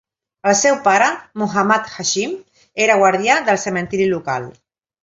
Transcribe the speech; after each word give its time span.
El 0.51 0.55
seu 0.61 0.77
pare, 0.87 1.09
Muhammad 1.41 1.91
Hashim, 1.99 2.35
era 2.87 2.99
guardià 3.05 3.41
del 3.51 3.65
cementiri 3.69 4.15
local. 4.19 4.53